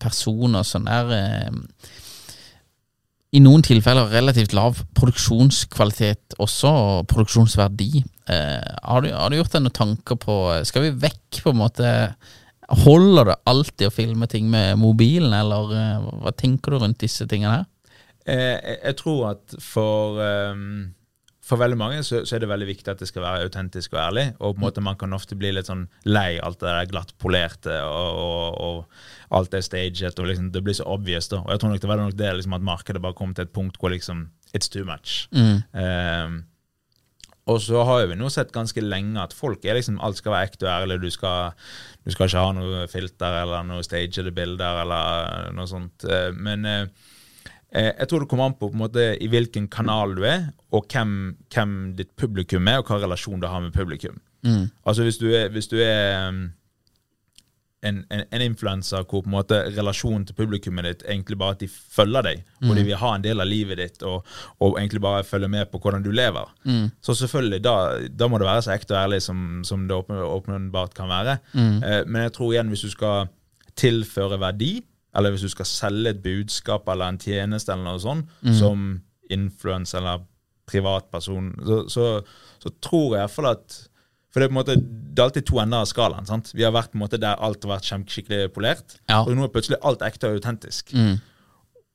[0.00, 1.56] personer som er eh,
[3.34, 8.04] i noen tilfeller relativt lav produksjonskvalitet også, og produksjonsverdi.
[8.30, 10.36] Eh, har, du, har du gjort deg noen tanker på
[10.68, 11.90] Skal vi vekk, på en måte?
[12.84, 17.26] Holder det alltid å filme ting med mobilen, eller eh, hva tenker du rundt disse
[17.30, 17.66] tingene her?
[18.24, 20.94] Eh, jeg, jeg tror at for ehm,
[21.44, 24.00] for veldig mange så, så er det veldig viktig at det skal være autentisk og
[24.00, 24.24] ærlig.
[24.40, 27.12] Og på en måte man kan ofte bli litt sånn lei alt det der glatt
[27.20, 30.18] polerte og, og, og alt er staget.
[30.18, 31.28] og liksom Det blir så obvious.
[31.28, 31.42] da.
[31.44, 33.52] Og jeg tror nok det var nok det liksom at markedet bare kom til et
[33.54, 34.26] punkt hvor liksom
[34.56, 35.26] it's too much.
[35.76, 36.44] Ehm,
[37.44, 40.48] og så har vi nå sett ganske lenge at folk er liksom alt skal være
[40.48, 41.00] ekte og ærlig.
[41.02, 41.52] Du skal,
[42.06, 46.06] du skal ikke ha noe filter eller noe stagede bilder eller noe sånt.
[46.08, 46.86] Eh, Men eh,
[47.74, 50.86] jeg tror det kommer an på, på en måte, i hvilken kanal du er, og
[50.92, 54.20] hvem, hvem ditt publikum er, og hva relasjon du har med publikum.
[54.84, 56.44] Altså Hvis du er, hvis du er um,
[57.84, 61.60] en, en, en influenser hvor på en måte relasjonen til publikummet ditt egentlig bare at
[61.60, 64.24] de følger deg, og de vil ha en del av livet ditt, og,
[64.60, 66.48] og egentlig bare følge med på hvordan du lever.
[67.04, 67.74] Så selvfølgelig, da,
[68.08, 71.38] da må det være så ekte og ærlig som, som det åpenbart kan være.
[71.84, 73.28] Eh, men jeg tror igjen, hvis du skal
[73.76, 74.84] tilføre verdi,
[75.14, 79.00] eller hvis du skal selge et budskap eller en tjeneste eller noe sånt, som
[79.30, 80.24] influenser eller
[80.68, 82.04] privatperson, så, så,
[82.62, 83.76] så tror jeg i hvert fall at
[84.34, 84.74] for det er på en måte,
[85.14, 86.26] det er alltid to ender av skalaen.
[86.26, 86.48] sant?
[86.58, 89.20] Vi har vært på en måte der alt har vært skikkelig polert, Ja.
[89.22, 90.90] og nå er plutselig alt ekte og autentisk.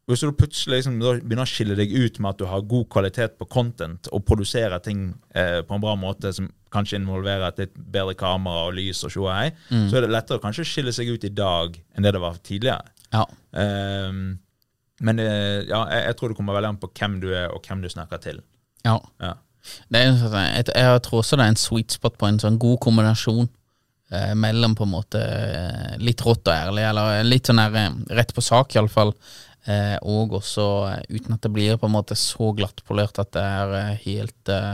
[0.07, 3.35] hvis du plutselig liksom, begynner å skille deg ut med at du har god kvalitet
[3.37, 5.03] på content og produserer ting
[5.35, 9.11] eh, på en bra måte som kanskje involverer et litt bedre kamera og lys og
[9.13, 9.51] show hei,
[9.89, 12.39] så er det lettere å kanskje skille seg ut i dag enn det det var
[12.41, 12.87] tidligere.
[13.15, 13.25] Ja.
[13.51, 14.39] Um,
[14.99, 17.63] men eh, ja, jeg, jeg tror det kommer veldig an på hvem du er og
[17.65, 18.41] hvem du snakker til.
[18.85, 18.97] ja.
[19.21, 19.35] Ja.
[19.91, 22.57] Det er, sånn jeg, jeg tror også det er en sweet spot på en sånn
[22.61, 23.49] god kombinasjon
[24.11, 27.97] eh, mellom på en måte eh, litt rått og ærlig, eller litt sånn her, eh,
[28.17, 29.11] rett på sak iallfall,
[29.67, 33.45] eh, og også eh, uten at det blir på en måte så glattpolert at det
[33.45, 34.73] er eh, helt eh,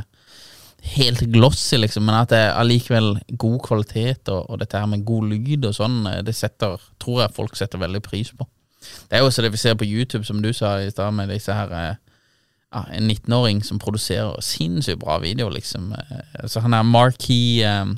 [0.85, 5.05] Helt glossy, liksom, men at det er allikevel god kvalitet, og, og dette her med
[5.07, 8.45] god lyd og sånn, eh, det setter, tror jeg folk setter veldig pris på.
[9.09, 11.33] Det er jo også det vi ser på YouTube, som du sa i stad, med
[11.33, 11.95] disse her eh,
[12.75, 15.93] ja, en 19-åring som produserer sinnssykt bra video, liksom.
[15.95, 17.95] Eh, Så han er Marquis um,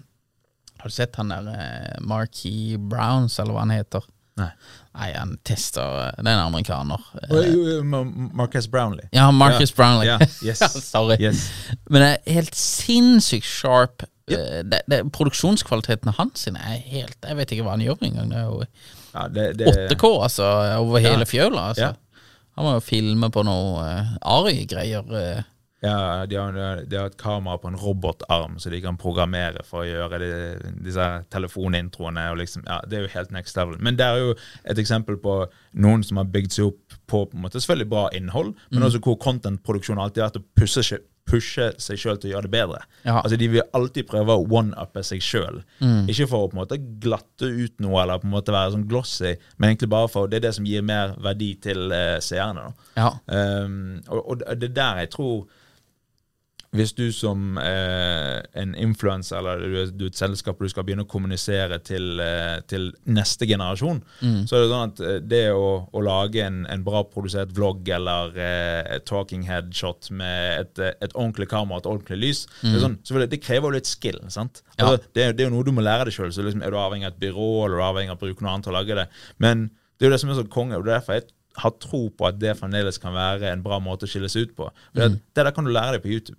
[0.78, 4.06] Har du sett han der uh, Marquis Browns, eller hva han heter?
[4.38, 4.50] Nei.
[4.97, 7.04] Nei, han tester eh, Det er en amerikaner.
[7.23, 9.10] Eh, Uh, Marcus Brownlee.
[9.13, 10.08] Ja, Marcus Brownlee.
[10.10, 10.62] Ja, yes.
[10.91, 11.17] Sorry.
[11.21, 11.47] Yes.
[11.89, 14.04] Men det er helt sinnssykt sharp.
[14.28, 14.39] Yep.
[14.71, 18.34] Det, det, produksjonskvaliteten hans er helt Jeg vet ikke hva han gjør engang.
[18.34, 18.58] Det er jo
[19.13, 20.50] Ja, det, det, 8K, altså,
[20.82, 21.30] over hele Ja.
[21.30, 21.67] fjøla.
[21.71, 21.91] Altså.
[21.93, 22.23] Ja.
[22.58, 25.06] Han må jo filme på noe uh, Ari-greier.
[25.21, 25.43] eh.
[25.86, 26.56] Ja, de har,
[26.90, 30.30] de har et kamera på en robotarm, så de kan programmere for å gjøre de,
[30.88, 32.24] disse telefonintroene.
[32.34, 33.78] Og liksom, ja, det er jo helt next level.
[33.84, 34.32] Men det er jo
[34.66, 35.36] et eksempel på
[35.78, 39.00] noen som har bygd seg opp på, på en måte, selvfølgelig bra innhold, men også
[39.06, 42.52] hvor contentproduksjon alltid har vært å pushe, seg- pushe seg sjøl til å gjøre det
[42.56, 42.82] bedre.
[43.04, 43.18] Ja.
[43.22, 45.62] Altså De vil alltid prøve å one-uppe seg sjøl.
[46.10, 48.88] Ikke for å på en måte glatte ut noe eller på en måte være sånn
[48.90, 52.70] glossy, men egentlig bare for det er det som gir mer verdi til uh, seerne.
[52.72, 52.92] da.
[52.98, 53.13] Ja.
[53.62, 55.46] Um, og, og det er der jeg tror
[56.75, 61.06] Hvis du som eh, en influenser eller du, du er et selskap du skal begynne
[61.06, 64.01] å kommunisere til, eh, til neste generasjon,
[64.49, 67.88] så er det sånn at eh, det å, å lage en, en bra produsert vlogg
[67.95, 72.75] eller eh, talking headshot med et, eh, et ordentlig kamera og et ordentlig lys, det,
[72.75, 72.99] er sånn,
[73.32, 74.19] det krever jo litt skill.
[74.27, 74.62] sant?
[74.75, 74.89] Ja.
[74.89, 76.34] Altså, det, det er jo noe du må lære deg sjøl.
[76.36, 78.43] Så liksom, er du avhengig av et byrå eller er du avhengig av å bruke
[78.43, 79.08] noe annet til å lage det.
[79.43, 81.73] Men det er jo det som er så konge, og det er derfor jeg har
[81.82, 84.67] tro på at det fremdeles kan være en bra måte å skille seg ut på.
[84.91, 86.38] For det, det der kan du lære deg på YouTube.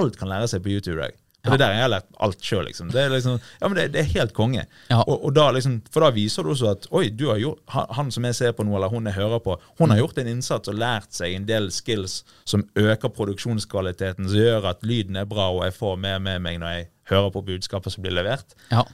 [0.00, 1.18] Alt kan lære seg på YouTube i dag.
[1.40, 2.66] Og Det er der jeg har lært alt sjøl.
[2.68, 2.90] Liksom.
[2.92, 4.66] Det liksom, ja, det, det er helt konge.
[4.90, 4.98] Ja.
[5.00, 7.62] Og, og da liksom, for da viser du også at oi, du har gjort,
[7.96, 10.28] han, som jeg ser på nå, eller hun jeg hører på, hun har gjort en
[10.34, 15.28] innsats og lært seg en del skills som øker produksjonskvaliteten, som gjør at lyden er
[15.30, 18.52] bra, og jeg får mer med meg når jeg hører på budskapet som blir levert.
[18.68, 18.84] Ja.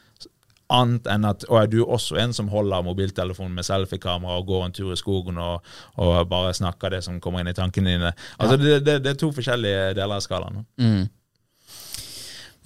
[0.72, 4.64] Annet enn at å, er du også en som holder mobiltelefonen med selfiekamera og går
[4.66, 5.62] en tur i skogen og,
[6.02, 8.10] og bare snakker det som kommer inn i tankene dine.
[8.38, 10.64] Altså, det, det, det er to forskjellige deler av skalaen.
[10.82, 11.06] Mm.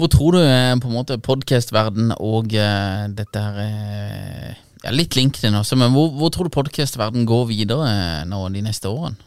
[0.01, 5.17] Hvor tror du eh, på en måte podcastverden og uh, dette her uh, ja, Litt
[5.19, 9.21] LinkedIn også, men hvor, hvor tror du podcastverden går videre uh, nå de neste årene?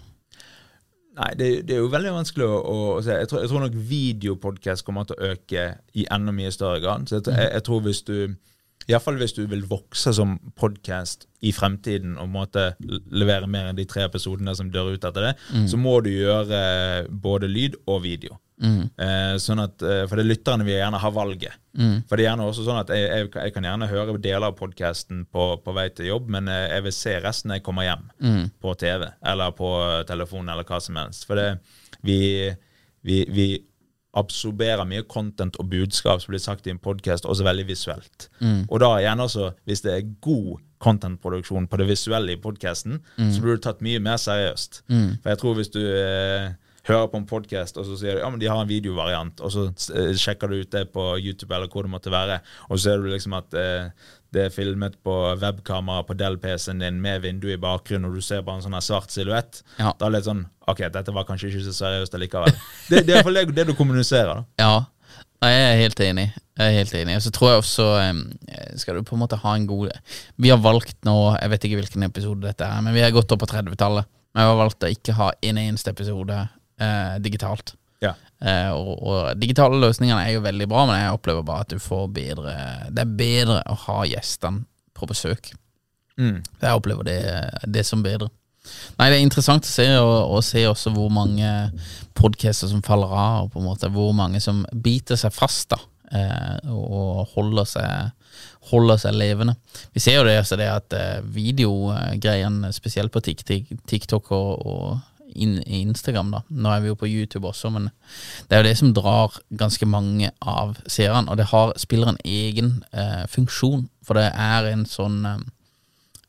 [1.13, 3.19] Nei, det, det er jo veldig vanskelig å, å, å se.
[3.21, 7.05] Jeg tror, jeg tror nok videopodkast kommer til å øke i enda mye større grad.
[7.05, 8.15] Så jeg, jeg, jeg tror hvis du
[8.89, 12.73] Iallfall hvis du vil vokse som podkast i fremtiden og måtte
[13.11, 15.33] levere mer enn de tre episodene som dør ut etter det,
[15.71, 18.39] så må du gjøre både lyd og video.
[18.63, 21.57] Eh, sånn at, eh, for det er lytterne vil gjerne ha valget.
[22.07, 24.57] For det er gjerne også sånn at jeg, jeg, jeg kan gjerne høre deler av
[24.59, 27.87] podkasten på, på vei til jobb, men eh, jeg vil se resten når jeg kommer
[27.87, 28.05] hjem
[28.61, 29.71] på TV eller på
[30.07, 31.25] telefonen eller hva som helst.
[31.27, 31.49] For det,
[32.05, 32.19] vi,
[33.01, 33.47] vi, vi
[34.13, 38.29] absorberer mye content og budskap som blir sagt i en podkast, også veldig visuelt.
[38.69, 42.99] Og da igjen også, hvis det er god contentproduksjon på det visuelle i podkasten,
[43.31, 44.83] så blir det tatt mye mer seriøst.
[45.23, 46.51] For jeg tror hvis du eh,
[46.87, 49.53] hører på en podkast, og så sier du ja, men de har en videovariant, og
[49.53, 52.89] så eh, sjekker du ut det på YouTube eller hvor det måtte være, og så
[52.89, 57.47] ser du liksom at eh, det er filmet på webkamera på Dell-PC-en din med vindu
[57.53, 59.61] i bakgrunnen, og du ser bare en sånn svart silhuett.
[59.77, 59.93] Ja.
[59.93, 62.53] Da er det litt sånn Ok, dette var kanskje ikke så seriøst allikevel.
[62.89, 64.45] Det, det er iallfall det, det du kommuniserer, da.
[64.63, 66.25] Ja, jeg er helt enig.
[66.55, 67.17] Jeg er helt enig.
[67.19, 67.85] Og så tror jeg også
[68.79, 69.89] Skal du på en måte ha en god
[70.37, 73.31] Vi har valgt nå Jeg vet ikke hvilken episode dette er, men vi har gått
[73.33, 74.07] opp på 30-tallet.
[74.33, 76.37] Men vi har valgt å ikke ha en eneste episode
[76.79, 77.75] eh, digitalt.
[78.03, 78.13] Ja.
[78.43, 81.79] Eh, og, og digitale løsninger er jo veldig bra, men jeg opplever bare at du
[81.79, 82.55] får bedre
[82.91, 85.53] Det er bedre å ha gjestene på besøk.
[86.19, 86.41] Mm.
[86.61, 87.19] Jeg opplever det,
[87.65, 88.29] det som bedre.
[88.97, 91.47] Nei, Det er interessant å se, og, og se også hvor mange
[92.15, 95.79] podcaster som faller av, og på en måte hvor mange som biter seg fast da,
[96.15, 98.37] eh, og holder seg,
[98.71, 99.57] holder seg levende.
[99.95, 105.12] Vi ser jo det, altså det at eh, videogreiene, spesielt på TikTok, TikTok og, og
[105.35, 106.41] in, Instagram, da.
[106.49, 107.89] Nå er vi jo på YouTube også, men
[108.49, 112.21] det er jo det som drar ganske mange av seerne, og det har, spiller en
[112.25, 115.43] egen eh, funksjon, for det er en sånn eh,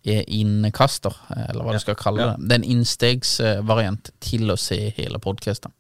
[0.05, 1.15] eh, innkaster,
[1.49, 2.33] eller hva du skal kalle Ja.
[2.37, 2.49] det.
[2.49, 5.73] Det er en innstegsvariant til å se hele podkasten.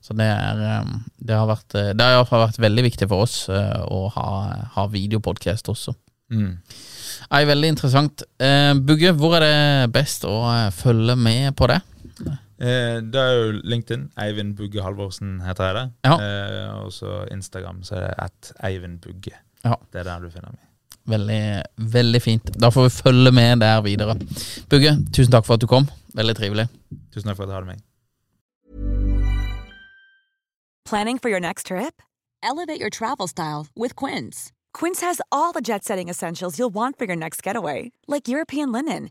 [0.00, 2.84] Så det, er, eh, det har vært eh, Det har i hvert fall vært veldig
[2.86, 4.28] viktig for oss eh, å ha,
[4.76, 5.92] ha videopodkast også.
[6.32, 6.54] Mm.
[7.36, 8.22] Ei, veldig interessant.
[8.40, 11.80] Eh, Bugge, hvor er det best å eh, følge med på det?
[12.60, 14.08] Eh, det er jo LinkedIn.
[14.20, 15.84] Eivind Bugge Halvorsen heter jeg det.
[16.04, 16.16] Ja.
[16.16, 19.36] Eh, og så Instagram så er det at Eivind Bugge.
[19.64, 19.74] Ja.
[19.92, 20.66] Det er der du finner meg.
[21.10, 21.42] Veldig,
[21.92, 22.50] veldig fint.
[22.60, 24.14] Da får vi følge med der videre.
[24.70, 25.88] Bugge, tusen takk for at du kom.
[26.14, 26.68] Veldig trivelig.
[27.14, 27.80] Tusen takk for at du hadde meg.
[30.84, 32.02] Planning for your next trip?
[32.42, 34.52] Elevate your travel style with Quince.
[34.72, 38.72] Quince has all the jet setting essentials you'll want for your next getaway, like European
[38.72, 39.10] linen,